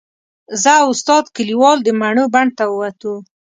[0.61, 3.13] زه او استاد کلیوال د مڼو بڼ ته ووتو.